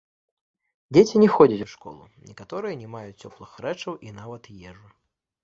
Дзеці 0.95 1.21
не 1.23 1.27
ходзяць 1.35 1.65
у 1.65 1.67
школу, 1.73 2.03
некаторыя 2.31 2.79
не 2.81 2.89
маюць 2.95 3.19
цёплых 3.27 3.51
рэчаў 3.67 3.93
і 4.09 4.17
нават 4.23 4.53
ежы. 4.71 4.87